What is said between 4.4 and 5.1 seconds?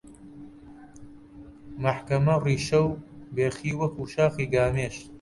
گامێش